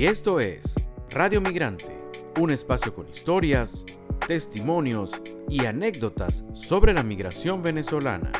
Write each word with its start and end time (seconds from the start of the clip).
Y 0.00 0.06
esto 0.06 0.40
es 0.40 0.76
Radio 1.10 1.42
Migrante, 1.42 1.94
un 2.38 2.50
espacio 2.50 2.94
con 2.94 3.06
historias, 3.06 3.84
testimonios 4.26 5.20
y 5.46 5.66
anécdotas 5.66 6.42
sobre 6.54 6.94
la 6.94 7.02
migración 7.02 7.62
venezolana. 7.62 8.32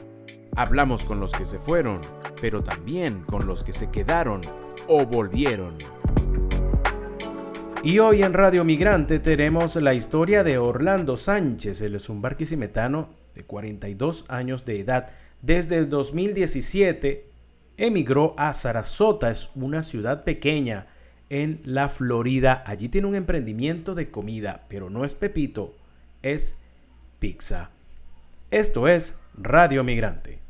Hablamos 0.57 1.05
con 1.05 1.21
los 1.21 1.33
que 1.33 1.45
se 1.45 1.59
fueron, 1.59 2.01
pero 2.41 2.65
también 2.65 3.25
con 3.25 3.47
los 3.47 3.63
que 3.63 3.75
se 3.75 3.91
quedaron 3.91 4.41
o 4.89 5.05
volvieron. 5.05 5.77
Y 7.85 7.99
hoy 7.99 8.23
en 8.23 8.33
Radio 8.33 8.65
Migrante 8.65 9.19
tenemos 9.19 9.77
la 9.77 9.93
historia 9.93 10.43
de 10.43 10.57
Orlando 10.57 11.19
Sánchez, 11.19 11.83
el 11.83 12.01
zumbarquisimetano 12.01 13.11
de 13.35 13.45
42 13.45 14.25
años 14.29 14.65
de 14.65 14.81
edad. 14.81 15.11
Desde 15.43 15.77
el 15.77 15.91
2017 15.91 17.27
emigró 17.77 18.33
a 18.39 18.55
Sarasota, 18.55 19.31
es 19.31 19.51
una 19.57 19.83
ciudad 19.83 20.25
pequeña 20.25 20.87
en 21.31 21.63
la 21.65 21.89
Florida. 21.89 22.63
Allí 22.67 22.89
tiene 22.89 23.07
un 23.07 23.15
emprendimiento 23.15 23.95
de 23.95 24.11
comida, 24.11 24.65
pero 24.69 24.91
no 24.91 25.05
es 25.05 25.15
Pepito, 25.15 25.75
es 26.23 26.61
pizza. 27.19 27.71
Esto 28.51 28.89
es 28.89 29.23
Radio 29.35 29.85
Migrante. 29.85 30.41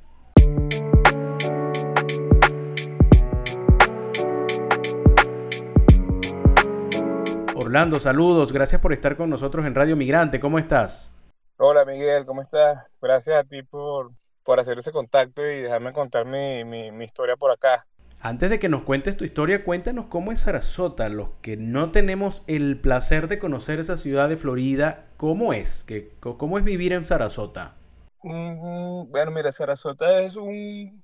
Orlando, 7.55 8.00
saludos, 8.00 8.52
gracias 8.52 8.80
por 8.80 8.92
estar 8.92 9.16
con 9.16 9.30
nosotros 9.30 9.64
en 9.66 9.74
Radio 9.74 9.94
Migrante, 9.97 10.41
¿cómo 10.41 10.58
estás? 10.58 11.14
Hola 11.58 11.84
Miguel, 11.84 12.24
¿cómo 12.24 12.41
estás? 12.41 12.86
Gracias 13.02 13.38
a 13.38 13.44
ti 13.44 13.62
por, 13.62 14.12
por 14.42 14.58
hacer 14.58 14.78
ese 14.78 14.91
contacto 14.91 15.42
y 15.44 15.60
dejarme 15.60 15.92
contar 15.92 16.24
mi, 16.24 16.64
mi 16.64 17.05
historia 17.05 17.36
por 17.36 17.50
acá. 17.50 17.86
Antes 18.23 18.51
de 18.51 18.59
que 18.59 18.69
nos 18.69 18.83
cuentes 18.83 19.16
tu 19.16 19.24
historia, 19.24 19.65
cuéntanos 19.65 20.06
cómo 20.06 20.30
es 20.30 20.41
Sarasota. 20.41 21.09
Los 21.09 21.30
que 21.41 21.56
no 21.56 21.91
tenemos 21.91 22.45
el 22.47 22.78
placer 22.78 23.28
de 23.28 23.39
conocer 23.39 23.81
esa 23.81 23.97
ciudad 23.97 24.28
de 24.28 24.36
Florida, 24.36 25.06
¿cómo 25.17 25.55
es? 25.55 25.84
¿Qué, 25.84 26.11
¿Cómo 26.20 26.59
es 26.59 26.64
vivir 26.64 26.92
en 26.92 27.06
Sarasota? 27.06 27.77
bueno, 28.22 29.31
mira, 29.31 29.50
Sarasota 29.53 30.20
es 30.20 30.36
un, 30.36 31.03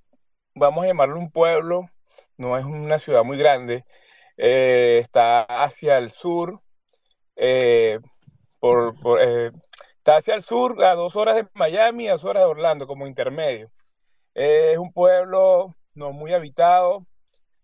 vamos 0.54 0.84
a 0.84 0.88
llamarlo 0.88 1.18
un 1.18 1.30
pueblo, 1.30 1.88
no 2.36 2.58
es 2.58 2.66
una 2.66 2.98
ciudad 2.98 3.24
muy 3.24 3.38
grande. 3.38 3.86
Eh, 4.36 4.98
está 5.02 5.42
hacia 5.44 5.96
el 5.96 6.10
sur, 6.10 6.60
eh, 7.36 7.98
eh, 8.62 9.50
está 9.96 10.16
hacia 10.18 10.34
el 10.34 10.42
sur 10.42 10.84
a 10.84 10.94
dos 10.94 11.16
horas 11.16 11.36
de 11.36 11.46
Miami, 11.54 12.08
a 12.08 12.12
dos 12.12 12.24
horas 12.24 12.42
de 12.42 12.50
Orlando, 12.50 12.86
como 12.86 13.06
intermedio. 13.06 13.70
es 14.34 14.76
un 14.76 14.92
pueblo 14.92 15.74
no 15.96 16.12
muy 16.12 16.32
habitado. 16.32 17.06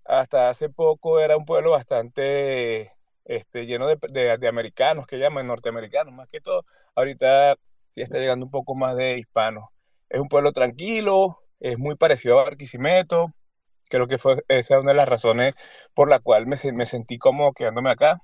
Hasta 0.04 0.48
hace 0.50 0.68
poco 0.68 1.20
era 1.20 1.36
un 1.36 1.44
pueblo 1.44 1.70
bastante 1.70 2.92
este, 3.24 3.66
lleno 3.66 3.86
de, 3.86 4.48
americanos, 4.48 5.06
que 5.06 5.18
llaman 5.18 5.46
norteamericanos 5.46 6.14
más 6.14 6.28
que 6.28 6.40
todo. 6.40 6.64
Ahorita 6.94 7.56
sí 7.90 8.02
está 8.02 8.18
llegando 8.18 8.46
un 8.46 8.50
poco 8.50 8.74
más 8.74 8.96
de 8.96 9.18
hispanos. 9.18 9.64
Es 10.08 10.20
un 10.20 10.28
pueblo 10.28 10.52
tranquilo, 10.52 11.38
es 11.60 11.78
muy 11.78 11.96
parecido 11.96 12.38
a 12.40 12.44
Barquisimeto. 12.44 13.32
Creo 13.88 14.08
que 14.08 14.18
fue 14.18 14.42
esa 14.48 14.80
una 14.80 14.92
de 14.92 14.96
las 14.96 15.08
razones 15.08 15.54
por 15.94 16.08
la 16.08 16.20
cual 16.20 16.46
me, 16.46 16.56
sentí 16.56 17.18
como 17.18 17.52
quedándome 17.52 17.90
acá. 17.90 18.22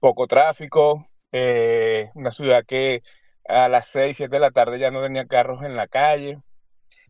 Poco 0.00 0.26
tráfico, 0.26 1.06
eh, 1.32 2.10
una 2.14 2.30
ciudad 2.30 2.64
que 2.66 3.02
a 3.48 3.68
las 3.68 3.88
6, 3.88 4.16
7 4.16 4.36
de 4.36 4.40
la 4.40 4.50
tarde 4.50 4.78
ya 4.78 4.90
no 4.90 5.02
tenía 5.02 5.26
carros 5.26 5.62
en 5.64 5.76
la 5.76 5.88
calle. 5.88 6.38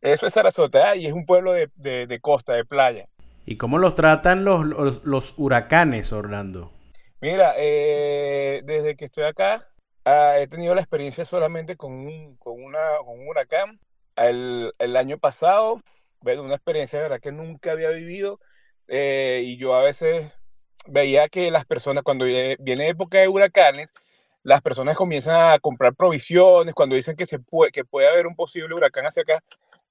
Eso 0.00 0.26
es 0.26 0.32
Sarasota 0.32 0.96
y 0.96 1.06
es 1.06 1.12
un 1.12 1.26
pueblo 1.26 1.52
de, 1.52 2.18
costa, 2.20 2.54
de 2.54 2.64
playa. 2.64 3.06
¿Y 3.44 3.56
cómo 3.56 3.78
los 3.78 3.94
tratan 3.94 4.44
los, 4.44 5.04
los, 5.04 5.34
huracanes, 5.36 6.12
Orlando? 6.12 6.72
Mira, 7.20 7.54
eh, 7.56 8.62
desde 8.64 8.96
que 8.96 9.06
estoy 9.06 9.24
acá, 9.24 9.68
ah, 10.04 10.34
he 10.38 10.46
tenido 10.46 10.74
la 10.74 10.80
experiencia 10.80 11.24
solamente 11.24 11.76
con 11.76 11.92
un, 11.92 12.36
con 12.36 12.62
una, 12.62 12.80
con 13.04 13.18
un 13.20 13.28
huracán. 13.28 13.80
El, 14.16 14.72
el, 14.78 14.96
año 14.96 15.18
pasado, 15.18 15.80
bueno, 16.20 16.42
una 16.42 16.54
experiencia 16.54 17.00
verdad 17.00 17.20
que 17.20 17.32
nunca 17.32 17.72
había 17.72 17.90
vivido. 17.90 18.38
Eh, 18.88 19.42
y 19.44 19.56
yo 19.56 19.74
a 19.74 19.82
veces 19.82 20.30
veía 20.86 21.28
que 21.28 21.50
las 21.50 21.64
personas, 21.64 22.02
cuando 22.04 22.24
viene 22.24 22.88
época 22.88 23.18
de 23.18 23.28
huracanes, 23.28 23.92
las 24.42 24.60
personas 24.60 24.96
comienzan 24.96 25.52
a 25.52 25.58
comprar 25.58 25.94
provisiones, 25.94 26.74
cuando 26.74 26.96
dicen 26.96 27.16
que, 27.16 27.26
se 27.26 27.38
puede, 27.38 27.70
que 27.70 27.84
puede 27.84 28.08
haber 28.08 28.26
un 28.26 28.34
posible 28.34 28.74
huracán 28.74 29.06
hacia 29.06 29.22
acá, 29.22 29.42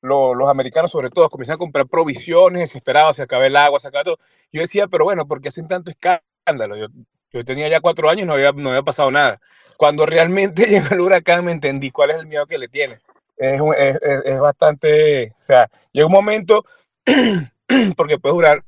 los 0.02 0.50
americanos 0.50 0.92
sobre 0.92 1.10
todo 1.10 1.30
comienzan 1.30 1.56
a 1.56 1.60
comprar 1.60 1.88
provisiones 1.88 2.62
desesperados, 2.62 3.18
se 3.18 3.24
acaba 3.24 3.46
el 3.48 3.56
agua, 3.56 3.80
se 3.80 3.88
acaba 3.88 4.04
todo. 4.04 4.18
Yo 4.52 4.62
decía, 4.62 4.88
pero 4.88 5.04
bueno, 5.04 5.28
¿por 5.28 5.42
qué 5.42 5.50
hacen 5.50 5.68
tanto 5.68 5.92
escándalo? 5.92 6.76
Yo, 7.32 7.46
tenía 7.46 7.68
ya 7.70 7.80
cuatro 7.80 8.10
años 8.10 8.24
y 8.24 8.28
no 8.28 8.34
había, 8.34 8.52
no 8.52 8.70
había 8.70 8.82
pasado 8.82 9.12
nada. 9.12 9.40
Cuando 9.78 10.06
realmente 10.06 10.66
llegó 10.68 10.88
el 10.96 11.02
huracán 11.02 11.46
me 11.46 11.52
entendí 11.52 11.92
cuál 11.92 12.12
es 12.12 12.18
el 12.18 12.28
miedo 12.28 12.46
que 12.48 12.58
le 12.58 12.68
tiene. 12.68 12.96
Es, 13.38 13.62
es, 13.78 13.98
es 14.26 14.40
bastante, 14.40 15.32
o 15.32 15.42
sea, 15.42 15.68
llega 15.92 16.06
un 16.06 16.14
momento, 16.14 16.64
porque 17.98 18.20
puede 18.20 18.36
durar, 18.36 18.64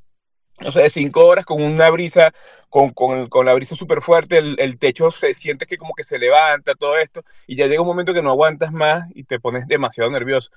no 0.61 0.71
sé, 0.71 0.89
cinco 0.89 1.25
horas 1.25 1.45
con 1.45 1.61
una 1.61 1.89
brisa, 1.89 2.31
con, 2.69 2.89
con, 2.91 3.27
con 3.27 3.45
la 3.45 3.53
brisa 3.53 3.75
súper 3.75 4.01
fuerte, 4.01 4.39
el, 4.39 4.55
el, 4.59 4.79
techo 4.79 5.11
se 5.11 5.33
siente 5.35 5.67
que 5.67 5.77
como 5.77 5.93
que 5.93 6.03
se 6.03 6.17
levanta, 6.17 6.73
todo 6.73 6.97
esto, 6.97 7.23
y 7.45 7.55
ya 7.55 7.67
llega 7.67 7.81
un 7.81 7.87
momento 7.87 8.13
que 8.13 8.21
no 8.23 8.31
aguantas 8.31 8.71
más 8.71 9.05
y 9.13 9.25
te 9.25 9.39
pones 9.39 9.67
demasiado 9.67 10.09
nervioso. 10.09 10.51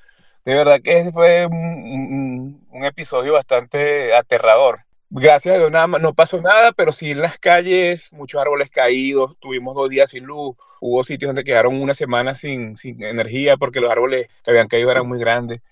De 0.47 0.55
verdad 0.55 0.81
que 0.81 1.11
fue 1.13 1.45
un, 1.45 2.63
episodio 2.85 3.33
bastante 3.33 4.15
aterrador. 4.15 4.79
Gracias 5.11 5.57
a 5.57 5.59
Dios 5.59 5.73
nada, 5.73 5.89
no 5.89 6.15
pasó 6.15 6.41
nada, 6.41 6.71
pero 6.71 6.93
sí 6.93 7.11
en 7.11 7.21
las 7.21 7.37
calles, 7.39 8.13
muchos 8.13 8.41
árboles 8.41 8.71
caídos, 8.71 9.37
tuvimos 9.41 9.75
dos 9.75 9.91
días 9.91 10.11
sin 10.11 10.25
luz, 10.25 10.57
hubo 10.81 11.03
sitios 11.03 11.31
donde 11.31 11.43
quedaron 11.43 11.81
una 11.83 11.95
semana 11.95 12.37
sin, 12.37 12.77
sin 12.77 13.03
energía 13.03 13.57
porque 13.57 13.81
los 13.81 13.91
árboles 13.91 14.29
que 14.45 14.51
habían 14.53 14.69
caído 14.69 14.93
eran 14.93 15.09
muy 15.09 15.19
grandes. 15.19 15.63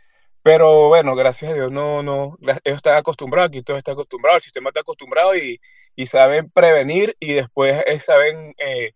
Pero 0.43 0.89
bueno, 0.89 1.15
gracias 1.15 1.53
a 1.53 1.55
Dios 1.55 1.71
no, 1.71 2.03
no, 2.03 2.37
ellos 2.41 2.77
están 2.77 2.97
acostumbrados, 2.97 3.51
aquí 3.51 3.63
todo 3.63 3.77
está 3.77 3.93
acostumbrado, 3.93 4.39
el 4.39 4.43
sistema 4.43 4.71
está 4.71 4.81
acostumbrado 4.81 5.37
y, 5.37 5.61
y 5.95 6.07
saben 6.09 6.51
prevenir 6.51 7.17
y 7.21 7.35
después 7.35 7.81
eh, 7.87 8.01
saben 8.01 8.55
eh, 8.59 8.93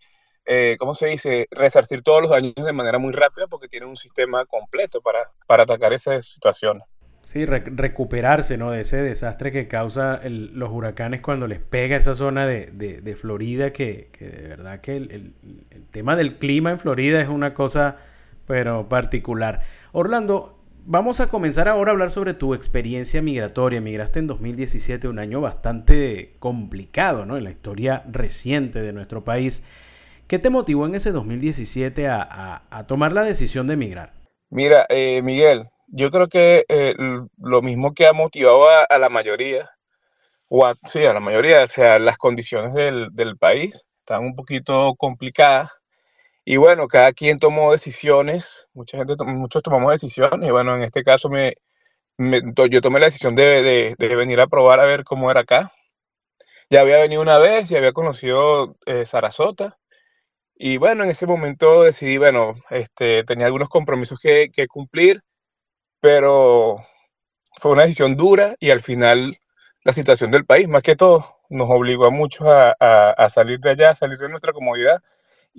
eh, 0.51 0.77
¿cómo 0.79 0.95
se 0.95 1.09
dice?, 1.09 1.47
resarcir 1.51 2.01
todos 2.01 2.23
los 2.23 2.31
daños 2.31 2.55
de 2.57 2.73
manera 2.73 2.99
muy 2.99 3.13
rápida 3.13 3.47
porque 3.49 3.69
tiene 3.69 3.85
un 3.85 3.97
sistema 3.97 4.47
completo 4.47 5.03
para, 5.03 5.31
para 5.47 5.65
atacar 5.65 5.93
esas 5.93 6.25
situaciones. 6.25 6.85
Sí, 7.21 7.45
recuperarse 7.45 8.57
¿no? 8.57 8.71
de 8.71 8.81
ese 8.81 8.97
desastre 9.03 9.53
que 9.53 9.69
causa 9.69 10.21
los 10.25 10.71
huracanes 10.71 11.21
cuando 11.21 11.47
les 11.47 11.59
pega 11.59 11.97
esa 11.97 12.15
zona 12.15 12.47
de, 12.47 12.71
de, 12.71 13.17
Florida, 13.17 13.75
que, 13.75 14.09
que, 14.13 14.25
de 14.27 14.49
verdad 14.49 14.81
que 14.81 14.97
el, 14.97 15.35
el, 15.71 15.85
tema 15.91 16.17
del 16.17 16.39
clima 16.39 16.71
en 16.71 16.79
Florida 16.79 17.21
es 17.21 17.29
una 17.29 17.53
cosa, 17.53 17.97
pero 18.47 18.89
particular. 18.89 19.61
Orlando, 19.93 20.59
vamos 20.87 21.21
a 21.21 21.29
comenzar 21.29 21.69
ahora 21.69 21.91
a 21.91 21.93
hablar 21.93 22.11
sobre 22.11 22.33
tu 22.33 22.55
experiencia 22.55 23.21
migratoria. 23.21 23.83
Migraste 23.83 24.21
en 24.21 24.27
2017, 24.27 25.09
un 25.09 25.19
año 25.19 25.43
bastante 25.43 26.37
complicado 26.39 27.27
¿no? 27.27 27.37
en 27.37 27.45
la 27.45 27.51
historia 27.51 28.05
reciente 28.11 28.81
de 28.81 28.95
nuestro 28.95 29.25
país. 29.25 29.67
¿Qué 30.29 30.39
te 30.39 30.51
motivó 30.51 30.85
en 30.85 30.95
ese 30.95 31.11
2017 31.11 32.07
a, 32.07 32.85
tomar 32.87 33.13
la 33.13 33.25
decisión 33.25 33.67
de 33.67 33.75
emigrar? 33.75 34.13
Mira, 34.51 34.85
eh, 34.91 35.23
Miguel, 35.23 35.71
yo 35.87 36.11
creo 36.11 36.29
que 36.29 36.67
eh, 36.69 36.95
lo 37.39 37.63
mismo 37.63 37.95
que 37.95 38.07
ha 38.07 38.13
motivado 38.13 38.69
a, 38.69 38.99
la 38.99 39.09
mayoría, 39.09 39.71
o 40.51 40.71
sí, 40.85 41.07
a 41.07 41.15
la 41.15 41.21
mayoría, 41.21 41.65
o 41.65 41.67
sea, 41.67 41.99
las 41.99 42.19
condiciones 42.19 42.75
del, 42.75 43.39
país 43.39 43.87
están 44.01 44.23
un 44.23 44.37
poquito 44.37 44.95
complicadas. 44.99 45.71
Y 46.45 46.59
bueno, 46.59 46.89
cada 46.89 47.13
quien 47.15 47.39
tomó 47.39 47.73
decisiones, 47.73 48.69
mucha 48.75 48.99
gente, 48.99 49.15
muchos 49.25 49.63
tomamos 49.63 49.93
decisiones, 49.93 50.47
y 50.47 50.53
bueno, 50.53 50.77
en 50.77 50.83
este 50.83 51.05
caso 51.05 51.31
me, 51.31 51.55
yo 52.71 52.81
tomé 52.83 53.01
la 53.01 53.07
decisión 53.07 53.35
de, 53.35 53.97
venir 53.99 54.41
a 54.41 54.47
probar 54.47 54.81
a 54.81 54.85
ver 54.85 55.05
cómo 55.05 55.31
era 55.31 55.41
acá. 55.41 55.73
Ya 56.71 56.83
había 56.83 56.99
venido 56.99 57.23
una 57.23 57.39
vez 57.39 57.71
y 57.71 57.77
había 57.77 57.93
conocido 57.93 58.77
eh, 58.85 59.07
Sarasota, 59.07 59.79
y 60.61 60.77
bueno, 60.77 61.05
en 61.05 61.11
ese 61.11 61.25
momento 61.25 61.85
decidí, 61.85 62.19
bueno, 62.19 62.57
este, 62.71 63.23
tenía 63.23 63.47
algunos 63.47 63.69
compromisos 63.69 64.19
que, 64.19 64.51
cumplir, 64.69 65.23
pero 66.01 66.79
fue 67.61 67.73
una 67.73 67.83
decisión 67.83 68.17
dura 68.17 68.57
y 68.59 68.71
al 68.71 68.81
final 68.83 69.39
la 69.85 69.93
situación 69.93 70.33
del 70.33 70.45
país, 70.45 70.67
más 70.67 70.83
que 70.83 70.97
todo, 70.97 71.37
nos 71.49 71.71
obligó 71.71 72.07
a 72.07 72.11
muchos 72.11 72.45
a, 72.49 73.29
salir 73.31 73.61
de 73.61 73.71
allá, 73.71 73.91
a 73.91 73.95
salir 73.95 74.19
de 74.19 74.29
nuestra 74.29 74.53
comodidad 74.53 75.01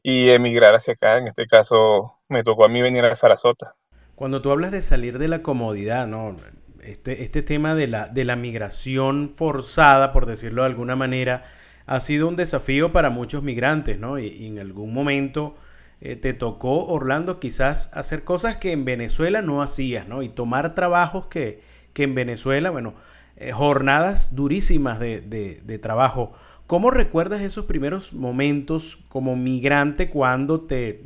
y 0.03 0.29
emigrar 0.31 0.75
hacia 0.75 0.93
acá. 0.95 1.17
En 1.17 1.27
este 1.27 1.47
caso, 1.47 2.19
me 2.27 2.43
tocó 2.43 2.65
a 2.65 2.69
mí 2.69 2.81
venir 2.81 3.05
a 3.05 3.15
Sarasota. 3.15 3.75
Cuando 4.15 4.41
tú 4.41 4.51
hablas 4.51 4.71
de 4.71 4.81
salir 4.81 5.17
de 5.17 5.29
la 5.29 5.41
comodidad, 5.41 6.07
¿no? 6.07 6.35
Este, 6.83 7.23
este 7.23 7.41
tema 7.41 7.73
de 7.73 7.87
la, 7.87 8.09
de 8.09 8.25
la 8.25 8.35
migración 8.35 9.29
forzada, 9.29 10.11
por 10.11 10.25
decirlo 10.25 10.63
de 10.63 10.67
alguna 10.67 10.97
manera, 10.97 11.45
ha 11.89 12.01
sido 12.01 12.27
un 12.27 12.35
desafío 12.35 12.91
para 12.91 13.09
muchos 13.09 13.41
migrantes, 13.41 13.99
¿no? 13.99 14.19
Y, 14.19 14.45
en 14.45 14.59
algún 14.59 14.93
momento 14.93 15.55
eh, 16.01 16.15
te 16.15 16.33
tocó, 16.33 16.85
Orlando, 16.85 17.39
quizás 17.39 17.89
hacer 17.95 18.23
cosas 18.23 18.57
que 18.57 18.73
en 18.73 18.85
Venezuela 18.85 19.41
no 19.41 19.63
hacías, 19.63 20.07
¿no? 20.07 20.21
Y 20.21 20.29
tomar 20.29 20.75
trabajos 20.75 21.25
que, 21.25 21.63
que 21.93 22.03
en 22.03 22.13
Venezuela, 22.13 22.69
bueno, 22.69 22.93
eh, 23.37 23.53
jornadas 23.53 24.35
durísimas 24.35 24.99
de, 24.99 25.21
de, 25.21 25.79
trabajo. 25.79 26.31
¿Cómo 26.67 26.91
recuerdas 26.91 27.41
esos 27.41 27.65
primeros 27.65 28.13
momentos 28.13 28.99
como 29.09 29.35
migrante 29.35 30.11
cuando 30.11 30.61
te, 30.61 31.05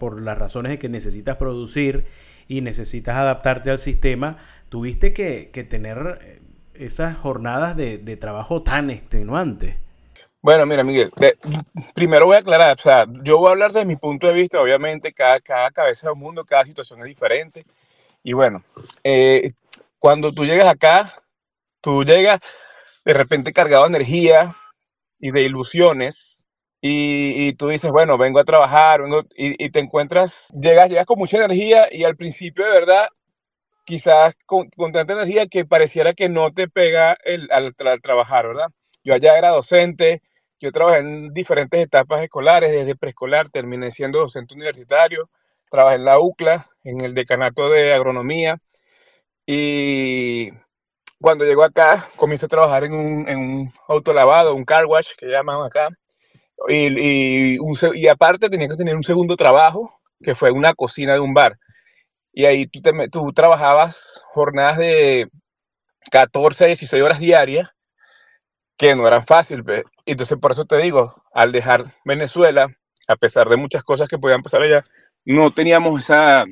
por 0.00 0.22
las 0.22 0.38
razones 0.38 0.70
de 0.70 0.78
que 0.78 0.88
necesitas 0.88 1.36
producir 1.36 2.06
y 2.48 2.62
necesitas 2.62 3.16
adaptarte 3.16 3.70
al 3.70 3.78
sistema, 3.78 4.38
tuviste 4.70 5.12
que, 5.12 5.66
tener 5.68 6.20
eh, 6.22 6.40
esas 6.72 7.18
jornadas 7.18 7.76
de, 7.76 8.16
trabajo 8.16 8.62
tan 8.62 8.88
extenuantes? 8.88 9.76
Bueno, 10.42 10.64
mira, 10.66 10.84
Miguel, 10.84 11.12
primero 11.94 12.26
voy 12.26 12.36
a 12.36 12.40
aclarar, 12.40 12.76
o 12.76 12.80
sea, 12.80 13.06
yo 13.24 13.38
voy 13.38 13.48
a 13.48 13.50
hablar 13.52 13.72
desde 13.72 13.86
mi 13.86 13.96
punto 13.96 14.28
de 14.28 14.32
vista, 14.32 14.60
obviamente, 14.60 15.12
cada, 15.12 15.40
cada 15.40 15.70
cabeza 15.72 16.08
del 16.08 16.16
mundo, 16.16 16.44
cada 16.44 16.64
situación 16.64 17.00
es 17.00 17.06
diferente. 17.06 17.64
Y 18.22 18.32
bueno, 18.32 18.62
eh, 19.02 19.52
cuando 19.98 20.32
tú 20.32 20.44
llegas 20.44 20.68
acá, 20.68 21.22
tú 21.80 22.04
llegas 22.04 22.40
de 23.04 23.12
repente 23.12 23.52
cargado 23.52 23.82
de 23.84 23.88
energía, 23.88 24.54
y 25.18 25.30
de 25.30 25.42
ilusiones. 25.42 26.46
Y, 26.80 27.52
tú 27.54 27.68
dices, 27.68 27.90
bueno, 27.90 28.16
vengo 28.16 28.38
a 28.38 28.44
trabajar, 28.44 29.02
vengo, 29.02 29.22
y, 29.34 29.70
te 29.70 29.80
encuentras, 29.80 30.48
llegas, 30.50 30.88
llegas 30.88 31.06
con 31.06 31.18
mucha 31.18 31.38
energía 31.38 31.88
y 31.90 32.04
al 32.04 32.16
principio 32.16 32.64
de 32.64 32.72
verdad, 32.72 33.08
quizás 33.84 34.36
con, 34.46 34.70
tanta 34.92 35.14
energía 35.14 35.48
que 35.48 35.64
pareciera 35.64 36.14
que 36.14 36.28
no 36.28 36.52
te 36.52 36.68
pega 36.68 37.16
el, 37.24 37.48
al, 37.50 37.74
trabajar, 37.74 38.46
¿verdad? 38.48 38.68
Yo 39.06 39.14
allá 39.14 39.38
era 39.38 39.50
docente, 39.50 40.20
yo 40.58 40.72
trabajé 40.72 40.98
en 40.98 41.32
diferentes 41.32 41.80
etapas 41.80 42.24
escolares, 42.24 42.72
desde 42.72 42.96
preescolar 42.96 43.48
terminé 43.50 43.92
siendo 43.92 44.18
docente 44.18 44.54
universitario, 44.54 45.30
trabajé 45.70 45.94
en 45.94 46.04
la 46.04 46.18
UCLA, 46.18 46.66
en 46.82 47.00
el 47.02 47.14
decanato 47.14 47.70
de 47.70 47.94
agronomía, 47.94 48.58
y 49.46 50.50
cuando 51.20 51.44
llego 51.44 51.62
acá, 51.62 52.08
comienzo 52.16 52.46
a 52.46 52.48
trabajar 52.48 52.82
en 52.82 52.94
un, 52.94 53.28
en 53.28 53.38
un 53.38 53.72
autolavado, 53.86 54.56
un 54.56 54.64
car 54.64 54.86
wash, 54.86 55.10
que 55.16 55.26
llaman 55.26 55.64
acá. 55.64 55.88
Y, 56.68 57.58
aparte 58.08 58.50
tenía 58.50 58.68
que 58.68 58.74
tener 58.74 58.96
un 58.96 59.04
segundo 59.04 59.36
trabajo, 59.36 60.00
que 60.20 60.34
fue 60.34 60.50
una 60.50 60.74
cocina 60.74 61.14
de 61.14 61.20
un 61.20 61.32
bar. 61.32 61.60
Y 62.32 62.44
ahí 62.44 62.66
tú, 62.66 62.80
tú 63.12 63.32
trabajabas 63.32 64.20
jornadas 64.32 64.78
de 64.78 65.28
14 66.10 66.64
a 66.64 66.66
16 66.66 67.02
horas 67.04 67.20
diarias, 67.20 67.68
que 68.76 68.94
no 68.94 69.06
eran 69.06 69.26
fáciles. 69.26 69.84
Entonces, 70.04 70.38
por 70.38 70.52
eso 70.52 70.64
te 70.64 70.76
digo, 70.78 71.22
al 71.32 71.52
dejar 71.52 71.94
Venezuela, 72.04 72.68
a 73.08 73.16
pesar 73.16 73.48
de 73.48 73.56
muchas 73.56 73.82
cosas 73.84 74.08
que 74.08 74.18
podían 74.18 74.42
pasar 74.42 74.62
allá, 74.62 74.84
no 75.24 75.52
teníamos 75.52 76.04
esa, 76.04 76.44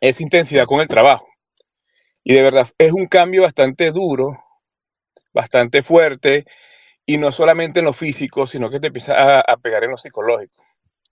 esa 0.00 0.22
intensidad 0.22 0.66
con 0.66 0.80
el 0.80 0.88
trabajo. 0.88 1.28
Y 2.24 2.34
de 2.34 2.42
verdad 2.42 2.68
es 2.78 2.92
un 2.92 3.06
cambio 3.06 3.42
bastante 3.42 3.90
duro, 3.90 4.32
bastante 5.32 5.82
fuerte, 5.82 6.44
y 7.06 7.16
no 7.16 7.32
solamente 7.32 7.78
en 7.80 7.86
lo 7.86 7.94
físico, 7.94 8.46
sino 8.46 8.68
que 8.68 8.80
te 8.80 8.88
empieza 8.88 9.40
a, 9.40 9.56
pegar 9.56 9.82
en 9.84 9.92
lo 9.92 9.96
psicológico. 9.96 10.62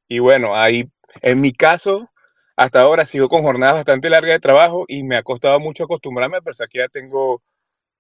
Y 0.09 0.19
bueno, 0.19 0.55
ahí, 0.55 0.91
en 1.23 1.41
mi 1.41 1.53
caso, 1.53 2.11
hasta 2.55 2.81
ahora 2.81 3.07
sigo 3.07 3.29
con 3.31 3.43
jornadas 3.43 3.77
bastante 3.77 4.11
largas 4.11 4.35
de 4.35 4.41
trabajo 4.41 4.85
y 4.89 5.05
me 5.05 5.17
ha 5.17 5.23
costado 5.23 5.59
mucho 5.59 5.85
acostumbrarme, 5.85 6.43
pero 6.43 6.55
que 6.71 6.79
ya 6.81 6.89
tengo 6.89 7.43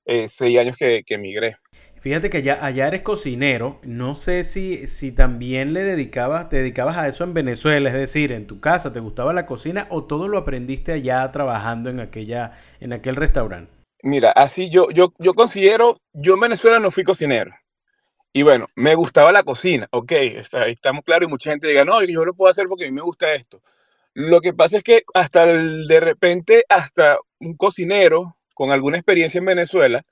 eh, 0.04 0.28
seis 0.28 0.58
años 0.58 0.76
que, 0.76 1.04
que 1.06 1.14
emigré. 1.14 1.56
Fíjate 2.00 2.30
que 2.30 2.38
allá, 2.38 2.64
allá 2.64 2.88
eres 2.88 3.02
cocinero. 3.02 3.80
No 3.84 4.14
sé 4.14 4.44
si, 4.44 4.86
si 4.86 5.12
también 5.12 5.72
le 5.72 5.82
dedicabas, 5.82 6.48
te 6.48 6.56
dedicabas 6.56 6.96
a 6.96 7.08
eso 7.08 7.24
en 7.24 7.34
Venezuela, 7.34 7.88
es 7.88 7.94
decir, 7.94 8.32
en 8.32 8.46
tu 8.46 8.60
casa, 8.60 8.92
¿te 8.92 9.00
gustaba 9.00 9.32
la 9.32 9.46
cocina 9.46 9.86
o 9.90 10.04
todo 10.04 10.28
lo 10.28 10.38
aprendiste 10.38 10.92
allá 10.92 11.30
trabajando 11.32 11.90
en 11.90 12.00
aquella, 12.00 12.52
en 12.80 12.92
aquel 12.92 13.16
restaurante? 13.16 13.72
Mira, 14.02 14.30
así 14.30 14.70
yo, 14.70 14.90
yo, 14.90 15.12
yo 15.18 15.34
considero, 15.34 16.00
yo 16.12 16.34
en 16.34 16.40
Venezuela 16.40 16.78
no 16.78 16.90
fui 16.90 17.02
cocinero. 17.02 17.52
Y 18.32 18.42
bueno, 18.42 18.68
me 18.74 18.94
gustaba 18.94 19.32
la 19.32 19.42
cocina, 19.42 19.88
ok, 19.90 20.12
estamos 20.12 21.04
claros 21.04 21.26
y 21.26 21.30
mucha 21.30 21.50
gente 21.50 21.68
diga, 21.68 21.86
no, 21.86 22.02
yo 22.02 22.24
lo 22.24 22.34
puedo 22.34 22.50
hacer 22.50 22.68
porque 22.68 22.84
a 22.84 22.88
mí 22.88 22.92
me 22.92 23.00
gusta 23.00 23.32
esto. 23.32 23.62
Lo 24.12 24.40
que 24.40 24.52
pasa 24.52 24.76
es 24.76 24.82
que 24.82 25.04
hasta 25.14 25.44
el, 25.44 25.86
de 25.88 26.00
repente, 26.00 26.64
hasta 26.68 27.18
un 27.40 27.56
cocinero 27.56 28.36
con 28.54 28.70
alguna 28.70 28.98
experiencia 28.98 29.38
en 29.38 29.46
Venezuela, 29.46 30.02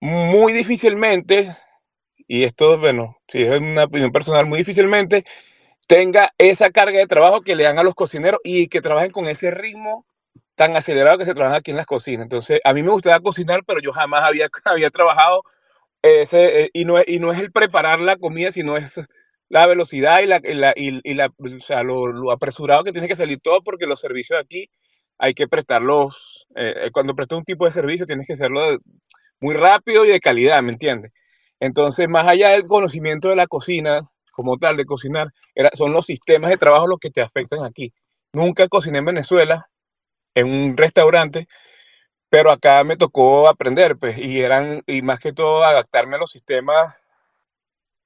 muy 0.00 0.52
difícilmente, 0.52 1.56
y 2.28 2.44
esto, 2.44 2.78
bueno, 2.78 3.18
si 3.28 3.42
es 3.42 3.60
una 3.60 3.84
opinión 3.84 4.12
personal, 4.12 4.46
muy 4.46 4.58
difícilmente 4.58 5.24
tenga 5.86 6.32
esa 6.38 6.70
carga 6.70 6.98
de 7.00 7.08
trabajo 7.08 7.42
que 7.42 7.56
le 7.56 7.64
dan 7.64 7.78
a 7.78 7.82
los 7.82 7.94
cocineros 7.94 8.40
y 8.44 8.68
que 8.68 8.80
trabajen 8.80 9.10
con 9.10 9.26
ese 9.26 9.50
ritmo 9.50 10.06
tan 10.54 10.76
acelerado 10.76 11.18
que 11.18 11.24
se 11.24 11.34
trabaja 11.34 11.56
aquí 11.56 11.72
en 11.72 11.78
las 11.78 11.86
cocinas. 11.86 12.24
Entonces, 12.24 12.60
a 12.64 12.72
mí 12.74 12.82
me 12.82 12.92
gustaba 12.92 13.20
cocinar, 13.20 13.62
pero 13.66 13.80
yo 13.82 13.92
jamás 13.92 14.22
había, 14.24 14.48
había 14.66 14.90
trabajado 14.90 15.42
eh, 16.02 16.70
y, 16.72 16.84
no, 16.84 16.96
y 17.06 17.18
no 17.18 17.32
es 17.32 17.38
el 17.40 17.52
preparar 17.52 18.00
la 18.00 18.16
comida, 18.16 18.52
sino 18.52 18.76
es 18.76 19.00
la 19.48 19.66
velocidad 19.66 20.20
y, 20.20 20.26
la, 20.26 20.40
y, 20.76 21.14
la, 21.14 21.26
o 21.26 21.60
sea, 21.60 21.82
lo, 21.82 22.30
apresurado 22.30 22.84
que 22.84 22.92
tiene 22.92 23.08
que 23.08 23.16
salir 23.16 23.40
todo, 23.42 23.62
porque 23.62 23.86
los 23.86 24.00
servicios 24.00 24.38
de 24.38 24.42
aquí 24.42 24.70
hay 25.18 25.34
que 25.34 25.48
prestarlos, 25.48 26.46
eh, 26.54 26.74
eh, 26.86 26.90
cuando 26.92 27.14
prestas 27.14 27.38
un 27.38 27.44
tipo 27.44 27.64
de 27.64 27.72
servicio 27.72 28.06
tienes 28.06 28.26
que 28.26 28.34
hacerlo 28.34 28.78
muy 29.40 29.54
rápido 29.54 30.04
y 30.04 30.08
de 30.08 30.20
calidad, 30.20 30.62
¿me 30.62 30.72
entiendes? 30.72 31.12
Entonces, 31.60 32.08
más 32.08 32.26
allá 32.26 32.50
del 32.50 32.66
conocimiento 32.66 33.28
de 33.28 33.36
la 33.36 33.46
cocina, 33.46 34.00
como 34.32 34.58
tal, 34.58 34.76
de 34.76 34.86
cocinar, 34.86 35.28
son 35.74 35.92
los 35.92 36.06
sistemas 36.06 36.50
de 36.50 36.56
trabajo 36.56 36.86
los 36.86 36.98
que 36.98 37.10
te 37.10 37.20
afectan 37.20 37.64
aquí. 37.64 37.92
Nunca 38.32 38.68
cociné 38.68 38.98
en 38.98 39.04
Venezuela, 39.06 39.68
en 40.34 40.46
un 40.46 40.76
restaurante, 40.76 41.46
pero 42.30 42.50
acá 42.50 42.84
me 42.84 42.96
tocó 42.96 43.48
aprender, 43.48 43.96
pues, 43.96 44.16
y 44.18 44.40
eran, 44.40 44.82
y 44.86 45.02
más 45.02 45.18
que 45.20 45.32
todo, 45.32 45.64
adaptarme 45.64 46.16
a 46.16 46.20
los 46.20 46.30
sistemas 46.30 46.96